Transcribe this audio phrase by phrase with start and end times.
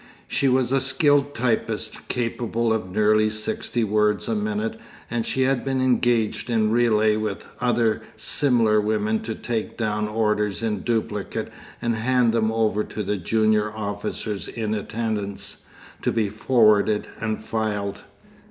[0.27, 4.79] She was a skilled typist, capable of nearly sixty words a minute,
[5.11, 10.63] and she had been engaged in relay with other similar women to take down orders
[10.63, 11.51] in duplicate
[11.83, 15.65] and hand them over to the junior officers in attendance,
[16.01, 18.01] to be forwarded and filed.